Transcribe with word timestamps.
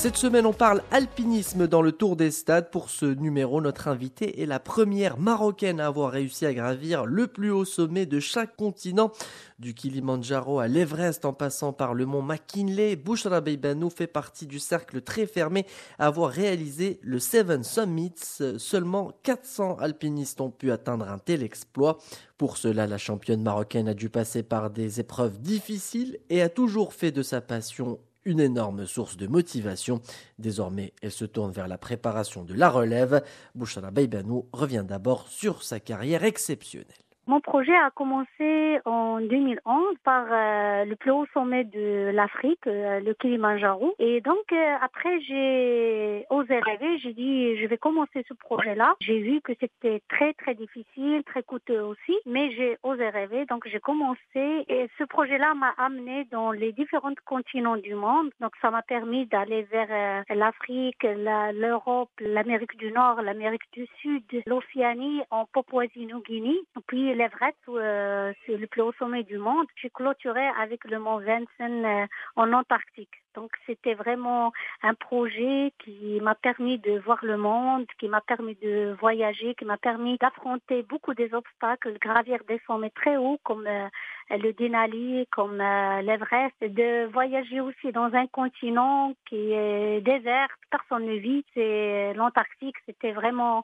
Cette 0.00 0.16
semaine, 0.16 0.46
on 0.46 0.54
parle 0.54 0.82
alpinisme 0.92 1.66
dans 1.66 1.82
le 1.82 1.92
Tour 1.92 2.16
des 2.16 2.30
Stades. 2.30 2.70
Pour 2.70 2.88
ce 2.88 3.04
numéro, 3.04 3.60
notre 3.60 3.86
invitée 3.86 4.40
est 4.40 4.46
la 4.46 4.58
première 4.58 5.18
marocaine 5.18 5.78
à 5.78 5.88
avoir 5.88 6.10
réussi 6.10 6.46
à 6.46 6.54
gravir 6.54 7.04
le 7.04 7.26
plus 7.26 7.50
haut 7.50 7.66
sommet 7.66 8.06
de 8.06 8.18
chaque 8.18 8.56
continent. 8.56 9.12
Du 9.58 9.74
Kilimandjaro 9.74 10.58
à 10.58 10.68
l'Everest 10.68 11.26
en 11.26 11.34
passant 11.34 11.74
par 11.74 11.92
le 11.92 12.06
mont 12.06 12.22
McKinley, 12.22 12.96
Bouchra 12.96 13.42
Beibanou 13.42 13.90
fait 13.90 14.06
partie 14.06 14.46
du 14.46 14.58
cercle 14.58 15.02
très 15.02 15.26
fermé 15.26 15.66
à 15.98 16.06
avoir 16.06 16.30
réalisé 16.30 16.98
le 17.02 17.18
Seven 17.18 17.62
Summits. 17.62 18.38
Seulement 18.56 19.12
400 19.22 19.76
alpinistes 19.80 20.40
ont 20.40 20.50
pu 20.50 20.72
atteindre 20.72 21.10
un 21.10 21.18
tel 21.18 21.42
exploit. 21.42 21.98
Pour 22.38 22.56
cela, 22.56 22.86
la 22.86 22.96
championne 22.96 23.42
marocaine 23.42 23.88
a 23.88 23.92
dû 23.92 24.08
passer 24.08 24.42
par 24.42 24.70
des 24.70 24.98
épreuves 24.98 25.38
difficiles 25.42 26.18
et 26.30 26.40
a 26.40 26.48
toujours 26.48 26.94
fait 26.94 27.12
de 27.12 27.22
sa 27.22 27.42
passion 27.42 27.98
une 28.24 28.40
énorme 28.40 28.86
source 28.86 29.16
de 29.16 29.26
motivation. 29.26 30.00
Désormais, 30.38 30.92
elle 31.02 31.12
se 31.12 31.24
tourne 31.24 31.52
vers 31.52 31.68
la 31.68 31.78
préparation 31.78 32.44
de 32.44 32.54
la 32.54 32.70
relève. 32.70 33.22
Bouchara 33.54 33.90
Beibanou 33.90 34.48
revient 34.52 34.84
d'abord 34.86 35.28
sur 35.28 35.62
sa 35.62 35.80
carrière 35.80 36.24
exceptionnelle. 36.24 37.09
Mon 37.30 37.40
projet 37.40 37.76
a 37.76 37.90
commencé 37.90 38.80
en 38.84 39.20
2011 39.20 39.94
par 40.02 40.26
euh, 40.32 40.84
le 40.84 40.96
plus 40.96 41.12
haut 41.12 41.26
sommet 41.32 41.62
de 41.62 42.10
l'Afrique, 42.12 42.66
euh, 42.66 42.98
le 42.98 43.14
Kilimanjaro. 43.14 43.94
Et 44.00 44.20
donc 44.20 44.52
euh, 44.52 44.74
après, 44.82 45.20
j'ai 45.20 46.26
osé 46.28 46.58
rêver. 46.58 46.98
J'ai 46.98 47.12
dit, 47.12 47.56
je 47.56 47.66
vais 47.68 47.78
commencer 47.78 48.24
ce 48.26 48.34
projet-là. 48.34 48.96
J'ai 49.00 49.20
vu 49.20 49.40
que 49.42 49.52
c'était 49.60 50.02
très 50.08 50.32
très 50.32 50.56
difficile, 50.56 51.22
très 51.24 51.44
coûteux 51.44 51.80
aussi, 51.82 52.16
mais 52.26 52.50
j'ai 52.50 52.78
osé 52.82 53.08
rêver. 53.08 53.46
Donc 53.46 53.62
j'ai 53.68 53.78
commencé 53.78 54.18
et 54.34 54.88
ce 54.98 55.04
projet-là 55.04 55.54
m'a 55.54 55.72
amené 55.78 56.24
dans 56.32 56.50
les 56.50 56.72
différents 56.72 57.14
continents 57.26 57.76
du 57.76 57.94
monde. 57.94 58.30
Donc 58.40 58.50
ça 58.60 58.72
m'a 58.72 58.82
permis 58.82 59.26
d'aller 59.26 59.62
vers 59.70 60.24
l'Afrique, 60.34 61.04
l'Europe, 61.04 62.10
l'Amérique 62.18 62.76
du 62.76 62.90
Nord, 62.90 63.22
l'Amérique 63.22 63.70
du 63.72 63.86
Sud, 64.00 64.24
l'Océanie, 64.46 65.20
en 65.30 65.44
Papouasie-Nouvelle-Guinée. 65.44 66.58
Puis 66.88 67.19
l'Everest, 67.20 67.56
euh, 67.68 68.32
c'est 68.46 68.56
le 68.56 68.66
plus 68.66 68.80
haut 68.80 68.92
sommet 68.98 69.24
du 69.24 69.36
monde. 69.36 69.66
J'ai 69.76 69.90
clôturé 69.90 70.46
avec 70.58 70.84
le 70.84 70.98
mont 70.98 71.18
Vincennes 71.18 71.84
euh, 71.84 72.06
en 72.36 72.52
Antarctique. 72.52 73.16
Donc 73.34 73.50
c'était 73.66 73.94
vraiment 73.94 74.52
un 74.82 74.94
projet 74.94 75.72
qui 75.78 76.18
m'a 76.20 76.34
permis 76.34 76.78
de 76.78 76.98
voir 76.98 77.18
le 77.22 77.36
monde, 77.36 77.86
qui 77.98 78.08
m'a 78.08 78.20
permis 78.20 78.56
de 78.56 78.96
voyager, 78.98 79.54
qui 79.54 79.64
m'a 79.64 79.76
permis 79.76 80.16
d'affronter 80.18 80.82
beaucoup 80.82 81.14
des 81.14 81.32
obstacles, 81.32 81.96
gravir 82.00 82.38
des 82.48 82.60
sommets 82.66 82.90
très 82.90 83.16
hauts 83.16 83.38
comme 83.44 83.66
euh, 83.66 83.88
le 84.30 84.52
Denali, 84.52 85.26
comme 85.30 85.60
euh, 85.60 86.02
l'Everest, 86.02 86.56
de 86.62 87.06
voyager 87.12 87.60
aussi 87.60 87.92
dans 87.92 88.12
un 88.14 88.26
continent 88.26 89.12
qui 89.28 89.52
est 89.52 90.00
désert, 90.00 90.48
personne 90.70 91.06
ne 91.06 91.14
vit, 91.14 91.44
c'est 91.54 92.14
l'Antarctique, 92.14 92.76
c'était 92.86 93.12
vraiment 93.12 93.62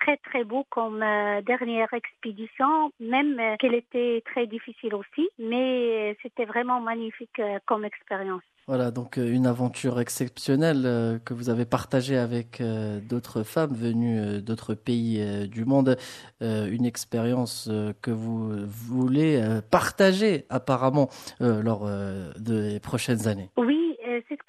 très 0.00 0.16
très 0.18 0.44
beau 0.44 0.64
comme 0.70 1.02
euh, 1.02 1.42
dernière 1.42 1.92
expédition, 1.92 2.90
même 3.00 3.38
euh, 3.38 3.56
qu'elle 3.58 3.74
était 3.74 4.22
très 4.26 4.46
difficile 4.46 4.94
aussi, 4.94 5.28
mais 5.38 6.12
euh, 6.12 6.14
c'était 6.22 6.44
vraiment 6.44 6.80
magnifique 6.80 7.40
comme 7.66 7.84
expérience. 7.84 8.42
Voilà, 8.68 8.90
donc 8.90 9.16
une 9.16 9.46
aventure 9.46 10.00
exceptionnelle 10.00 11.20
que 11.24 11.34
vous 11.34 11.50
avez 11.50 11.64
partagée 11.64 12.16
avec 12.16 12.60
d'autres 13.08 13.44
femmes 13.44 13.74
venues 13.74 14.42
d'autres 14.42 14.74
pays 14.74 15.46
du 15.46 15.64
monde, 15.64 15.96
une 16.40 16.84
expérience 16.84 17.70
que 18.02 18.10
vous 18.10 18.66
voulez 18.66 19.40
partager 19.70 20.46
apparemment 20.50 21.08
lors 21.38 21.88
des 22.40 22.80
prochaines 22.80 23.28
années. 23.28 23.50
Oui, 23.56 23.85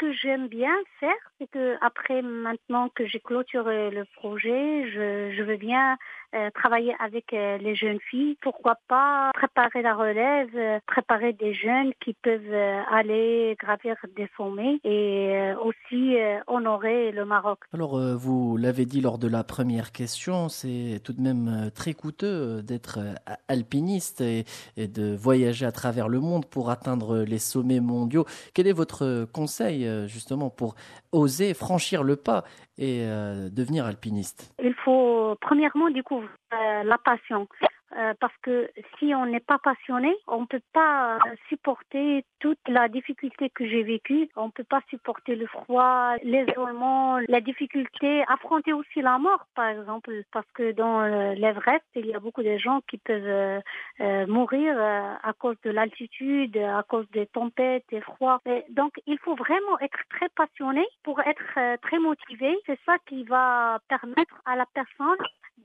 que 0.07 0.13
j'aime 0.13 0.47
bien 0.47 0.75
faire, 0.99 1.15
c'est 1.37 1.47
que 1.47 1.75
après 1.81 2.21
maintenant 2.21 2.89
que 2.89 3.05
j'ai 3.05 3.19
clôturé 3.19 3.89
le 3.91 4.05
projet, 4.05 4.89
je, 4.91 5.35
je 5.35 5.43
veux 5.43 5.57
bien 5.57 5.97
euh, 6.35 6.49
travailler 6.53 6.93
avec 6.99 7.31
euh, 7.31 7.57
les 7.57 7.73
jeunes 7.73 8.01
filles. 8.11 8.37
Pourquoi 8.41 8.75
pas 8.89 9.31
préparer 9.33 9.81
la 9.81 9.95
relève, 9.95 10.49
euh, 10.55 10.77
préparer 10.85 11.31
des 11.31 11.53
jeunes 11.53 11.93
qui 12.01 12.13
peuvent 12.21 12.53
aller 12.91 13.55
gravir 13.57 13.95
des 14.13 14.27
sommets 14.35 14.81
et 14.83 15.53
aussi 15.63 16.17
honorer 16.47 17.11
le 17.11 17.23
Maroc. 17.23 17.59
Alors, 17.73 17.97
vous 18.17 18.57
l'avez 18.57 18.85
dit 18.85 18.99
lors 18.99 19.17
de 19.17 19.27
la 19.27 19.45
première 19.45 19.91
question, 19.93 20.49
c'est 20.49 20.99
tout 21.03 21.13
de 21.13 21.21
même 21.21 21.71
très 21.73 21.93
coûteux 21.93 22.61
d'être 22.61 22.99
alpiniste 23.47 24.21
et, 24.21 24.43
et, 24.75 24.87
de 24.87 25.15
voyager 25.15 25.65
à 25.65 25.71
travers 25.71 26.09
le 26.09 26.19
monde 26.19 26.45
pour 26.45 26.69
atteindre 26.69 27.19
les 27.19 27.39
sommets 27.39 27.79
mondiaux. 27.79 28.25
Quel 28.53 28.67
est 28.67 28.73
votre 28.73 29.25
conseil 29.31 29.87
justement 30.07 30.49
pour 30.49 30.75
oser 31.11 31.53
franchir 31.53 32.03
le 32.03 32.15
pas 32.15 32.43
et 32.77 33.05
devenir 33.51 33.85
alpiniste? 33.85 34.53
Il 34.63 34.73
faut 34.73 35.35
premièrement 35.41 35.89
découvrir 35.89 36.16
euh, 36.23 36.83
la 36.83 36.97
passion. 36.97 37.47
Euh, 37.95 38.13
parce 38.19 38.35
que 38.41 38.69
si 38.99 39.15
on 39.15 39.25
n'est 39.25 39.39
pas 39.39 39.59
passionné, 39.59 40.13
on 40.27 40.41
ne 40.41 40.45
peut 40.45 40.61
pas 40.73 41.19
supporter 41.47 42.25
toute 42.39 42.59
la 42.67 42.89
difficulté 42.89 43.49
que 43.49 43.65
j'ai 43.65 43.83
vécue. 43.83 44.29
On 44.35 44.47
ne 44.47 44.51
peut 44.51 44.65
pas 44.65 44.81
supporter 44.89 45.35
le 45.35 45.47
froid, 45.47 46.15
l'isolement, 46.21 47.17
la 47.29 47.39
difficulté, 47.39 48.23
affronter 48.27 48.73
aussi 48.73 49.01
la 49.01 49.17
mort, 49.17 49.47
par 49.55 49.69
exemple, 49.69 50.11
parce 50.33 50.45
que 50.53 50.73
dans 50.73 51.01
euh, 51.01 51.33
l'Everest, 51.35 51.85
il 51.95 52.07
y 52.07 52.13
a 52.13 52.19
beaucoup 52.19 52.43
de 52.43 52.57
gens 52.57 52.81
qui 52.89 52.97
peuvent 52.97 53.61
euh, 54.01 54.27
mourir 54.27 54.77
à 54.79 55.33
cause 55.33 55.55
de 55.63 55.71
l'altitude, 55.71 56.57
à 56.57 56.83
cause 56.83 57.09
des 57.11 57.25
tempêtes, 57.27 57.85
des 57.89 58.01
froids. 58.01 58.41
donc, 58.69 58.93
il 59.05 59.17
faut 59.19 59.35
vraiment 59.35 59.79
être 59.79 59.99
très 60.09 60.29
passionné 60.29 60.85
pour 61.03 61.21
être 61.21 61.77
très 61.81 61.99
motivé. 61.99 62.57
C'est 62.65 62.79
ça 62.85 62.97
qui 63.07 63.23
va 63.23 63.79
permettre 63.87 64.41
à 64.45 64.55
la 64.55 64.65
personne 64.73 65.17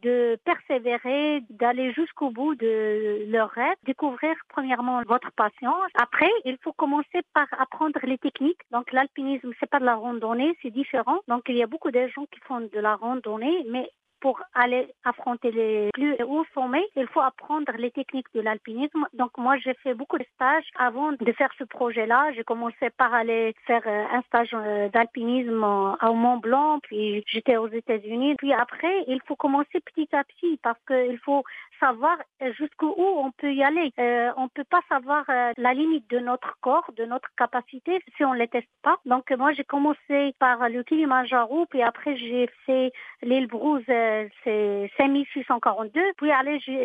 de 0.02 0.38
persévérer, 0.44 1.42
d'aller 1.50 1.92
jusqu'au 1.92 2.30
bout 2.30 2.54
de 2.54 3.24
leur 3.28 3.50
rêve, 3.50 3.76
découvrir 3.84 4.34
premièrement 4.48 5.02
votre 5.06 5.30
patience. 5.32 5.90
Après, 5.94 6.30
il 6.44 6.56
faut 6.62 6.72
commencer 6.72 7.22
par 7.34 7.46
apprendre 7.58 7.98
les 8.02 8.18
techniques. 8.18 8.60
Donc 8.70 8.92
l'alpinisme, 8.92 9.52
c'est 9.58 9.70
pas 9.70 9.80
de 9.80 9.84
la 9.84 9.94
randonnée, 9.94 10.56
c'est 10.62 10.70
différent. 10.70 11.20
Donc 11.28 11.44
il 11.48 11.56
y 11.56 11.62
a 11.62 11.66
beaucoup 11.66 11.90
de 11.90 12.06
gens 12.08 12.26
qui 12.26 12.40
font 12.40 12.60
de 12.60 12.80
la 12.80 12.96
randonnée, 12.96 13.64
mais 13.70 13.88
pour 14.22 14.40
aller 14.54 14.86
affronter 15.04 15.50
les 15.50 15.90
plus 15.92 16.14
hauts 16.22 16.46
sommets, 16.54 16.86
il 16.96 17.08
faut 17.08 17.20
apprendre 17.20 17.72
les 17.76 17.90
techniques 17.90 18.32
de 18.34 18.40
l'alpinisme. 18.40 19.04
Donc 19.12 19.36
moi, 19.36 19.56
j'ai 19.58 19.74
fait 19.82 19.94
beaucoup 19.94 20.16
de 20.16 20.26
stages 20.36 20.68
avant 20.78 21.10
de 21.12 21.32
faire 21.32 21.50
ce 21.58 21.64
projet-là. 21.64 22.32
J'ai 22.34 22.44
commencé 22.44 22.88
par 22.96 23.12
aller 23.12 23.54
faire 23.66 23.82
euh, 23.84 24.04
un 24.16 24.22
stage 24.22 24.50
euh, 24.54 24.88
d'alpinisme 24.90 25.64
au 25.64 26.14
Mont 26.14 26.36
Blanc, 26.36 26.78
puis 26.84 27.24
j'étais 27.26 27.56
aux 27.56 27.68
États-Unis. 27.68 28.36
Puis 28.36 28.52
après, 28.52 29.04
il 29.08 29.20
faut 29.26 29.36
commencer 29.36 29.80
petit 29.80 30.08
à 30.14 30.22
petit 30.22 30.58
parce 30.62 30.78
qu'il 30.86 31.18
faut 31.18 31.42
savoir 31.82 32.16
jusqu'où 32.58 32.94
on 32.96 33.32
peut 33.32 33.52
y 33.52 33.62
aller. 33.64 33.92
Euh, 33.98 34.30
on 34.36 34.48
peut 34.48 34.64
pas 34.64 34.80
savoir 34.88 35.24
euh, 35.28 35.52
la 35.56 35.74
limite 35.74 36.08
de 36.10 36.18
notre 36.18 36.56
corps, 36.60 36.88
de 36.96 37.04
notre 37.04 37.28
capacité 37.36 38.00
si 38.16 38.24
on 38.24 38.32
les 38.32 38.48
teste 38.48 38.68
pas. 38.82 38.96
Donc 39.04 39.30
moi 39.32 39.52
j'ai 39.52 39.64
commencé 39.64 40.34
par 40.38 40.68
le 40.68 40.82
Kilimanjaro, 40.84 41.66
puis 41.66 41.82
après 41.82 42.16
j'ai 42.16 42.48
fait 42.66 42.92
l'île 43.22 43.48
Brouze, 43.48 43.84
euh, 44.12 44.28
c'est 44.44 44.90
5642, 44.98 46.00
puis 46.16 46.30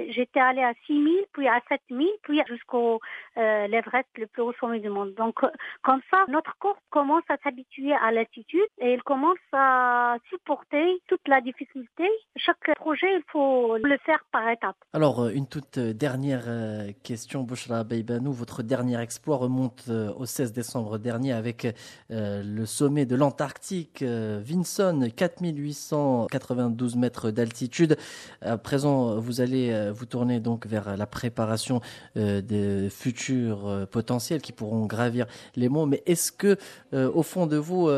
j'étais 0.10 0.40
allé 0.40 0.62
à 0.62 0.74
6000, 0.86 1.26
puis 1.34 1.48
à 1.48 1.60
7000, 1.70 2.08
puis 2.24 2.42
jusqu'au 2.48 3.00
euh, 3.38 3.68
l'Everest, 3.68 4.08
le 4.18 4.28
plus 4.28 4.42
haut 4.42 4.54
sommet 4.60 4.80
du 4.80 4.90
monde. 4.90 5.14
Donc 5.16 5.40
comme 5.82 6.02
ça, 6.12 6.26
notre 6.28 6.56
corps 6.60 6.78
commence 6.90 7.24
à 7.30 7.38
s'habituer 7.44 7.94
à 7.94 8.12
l'altitude 8.12 8.68
et 8.80 8.94
il 8.94 9.04
commence 9.04 9.38
à 9.54 10.16
supporter 10.30 11.02
toute 11.08 11.28
la 11.28 11.42
difficulté. 11.42 12.08
Chaque 12.36 12.74
projet, 12.76 13.14
il 13.16 13.24
faut 13.32 13.78
le 13.78 13.98
faire 14.06 14.24
par 14.32 14.48
étapes. 14.50 14.78
Alors, 14.94 15.22
euh, 15.22 15.32
une 15.34 15.48
toute 15.48 15.78
euh, 15.78 15.94
dernière 15.94 16.46
euh, 16.48 16.92
question, 17.04 17.44
Bouchra 17.44 17.84
Beibanou. 17.84 18.32
Votre 18.32 18.64
dernier 18.64 19.00
exploit 19.00 19.38
remonte 19.38 19.90
au 19.90 20.26
16 20.26 20.54
décembre 20.54 20.98
dernier 20.98 21.34
avec 21.34 21.68
le 22.10 22.66
sommet 22.66 23.06
de 23.06 23.16
l'Antarctique, 23.16 24.04
Vinson, 24.04 25.08
4892 25.16 26.96
mètres 26.96 27.17
d'altitude. 27.26 27.98
À 28.42 28.58
présent, 28.58 29.20
vous 29.20 29.42
allez 29.42 29.92
vous 29.92 30.06
tourner 30.06 30.40
donc 30.40 30.68
vers 30.68 30.96
la 30.96 31.06
préparation 31.08 31.82
des 32.16 32.90
futurs 32.90 33.88
potentiels 33.92 34.42
qui 34.42 34.52
pourront 34.52 34.86
gravir 34.86 35.26
les 35.56 35.70
monts. 35.70 35.86
Mais 35.88 36.04
est-ce 36.06 36.32
que, 36.32 36.58
au 36.94 37.24
fond 37.24 37.48
de 37.48 37.58
vous, 37.58 37.90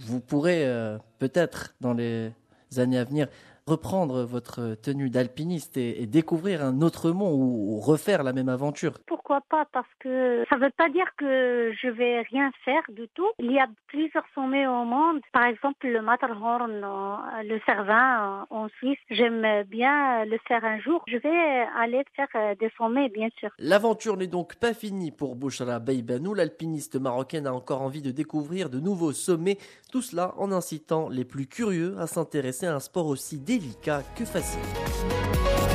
vous 0.00 0.20
pourrez 0.20 0.64
peut-être, 1.18 1.74
dans 1.80 1.94
les 1.94 2.30
années 2.76 2.98
à 2.98 3.04
venir, 3.04 3.28
reprendre 3.68 4.24
votre 4.24 4.74
tenue 4.82 5.10
d'alpiniste 5.10 5.76
et, 5.76 6.06
découvrir 6.06 6.64
un 6.64 6.80
autre 6.80 7.10
monde 7.10 7.34
ou, 7.34 7.80
refaire 7.80 8.22
la 8.22 8.32
même 8.32 8.48
aventure 8.48 8.94
Pourquoi 9.06 9.40
pas 9.48 9.66
Parce 9.72 9.88
que 10.00 10.44
ça 10.48 10.56
ne 10.56 10.62
veut 10.62 10.72
pas 10.76 10.88
dire 10.88 11.06
que 11.16 11.72
je 11.80 11.88
vais 11.88 12.22
rien 12.22 12.50
faire 12.64 12.82
du 12.88 13.08
tout. 13.14 13.28
Il 13.38 13.52
y 13.52 13.58
a 13.58 13.68
plusieurs 13.88 14.24
sommets 14.34 14.66
au 14.66 14.84
monde. 14.84 15.20
Par 15.32 15.44
exemple, 15.44 15.86
le 15.86 16.00
Matterhorn, 16.02 16.82
euh, 16.82 17.42
le 17.44 17.60
Cervin 17.66 18.44
euh, 18.50 18.54
en 18.54 18.68
Suisse. 18.78 18.98
J'aime 19.10 19.64
bien 19.64 20.24
le 20.24 20.38
faire 20.46 20.64
un 20.64 20.80
jour. 20.80 21.02
Je 21.06 21.16
vais 21.16 21.66
aller 21.78 22.04
faire 22.16 22.28
euh, 22.34 22.54
des 22.58 22.70
sommets, 22.76 23.08
bien 23.08 23.28
sûr. 23.38 23.50
L'aventure 23.58 24.16
n'est 24.16 24.26
donc 24.26 24.56
pas 24.56 24.74
finie 24.74 25.10
pour 25.10 25.36
Bouchra 25.36 25.78
Beibanou. 25.78 26.34
L'alpiniste 26.34 26.96
marocaine 26.96 27.46
a 27.46 27.52
encore 27.52 27.82
envie 27.82 28.02
de 28.02 28.10
découvrir 28.10 28.70
de 28.70 28.80
nouveaux 28.80 29.12
sommets. 29.12 29.58
Tout 29.92 30.02
cela 30.02 30.34
en 30.38 30.52
incitant 30.52 31.08
les 31.08 31.24
plus 31.24 31.46
curieux 31.46 31.96
à 31.98 32.06
s'intéresser 32.06 32.66
à 32.66 32.74
un 32.74 32.80
sport 32.80 33.06
aussi 33.06 33.38
délicat 33.58 34.02
que 34.14 34.24
facile. 34.24 35.67